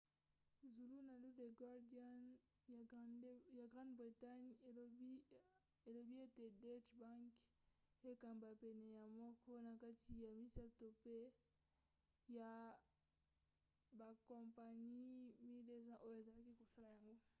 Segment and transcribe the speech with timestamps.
[0.75, 2.17] zulunalu the guardian
[3.53, 5.13] ya grande bretagne elobi
[6.25, 7.31] ete deutsche bank
[8.11, 11.15] ekamba pene ya moko na kati ya misato
[12.37, 12.51] ya
[13.99, 14.95] bakompani
[15.43, 17.27] 1200 oyo ezalaki kosala yango